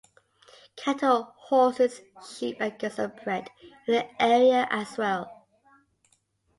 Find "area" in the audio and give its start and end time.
4.19-4.67